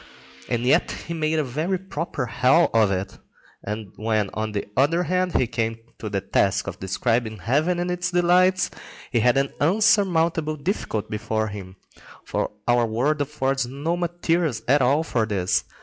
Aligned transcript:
And 0.49 0.63
yet 0.63 0.89
he 1.07 1.13
made 1.13 1.37
a 1.37 1.43
very 1.43 1.77
proper 1.77 2.25
hell 2.25 2.71
of 2.73 2.89
it. 2.89 3.19
And 3.63 3.93
when, 3.97 4.31
on 4.33 4.51
the 4.53 4.67
other 4.75 5.03
hand, 5.03 5.33
he 5.35 5.45
came 5.45 5.77
to 5.99 6.09
the 6.09 6.21
task 6.21 6.65
of 6.65 6.79
describing 6.79 7.37
heaven 7.37 7.77
and 7.77 7.91
its 7.91 8.09
delights, 8.09 8.71
he 9.11 9.19
had 9.19 9.37
an 9.37 9.53
insurmountable 9.61 10.55
difficulty 10.55 11.09
before 11.11 11.49
him, 11.49 11.75
for 12.25 12.49
our 12.67 12.87
world 12.87 13.21
affords 13.21 13.67
no 13.67 13.95
materials 13.95 14.63
at 14.67 14.81
all 14.81 15.03
for 15.03 15.27
this. 15.27 15.65